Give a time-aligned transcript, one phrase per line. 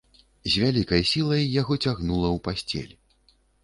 [0.53, 2.93] З вялікай сілай яго цягнула ў пасцель.